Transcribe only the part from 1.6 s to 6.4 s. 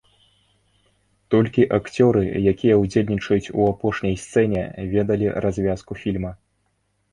акцёры, якія ўдзельнічаюць у апошняй сцэне, ведалі развязку фільма.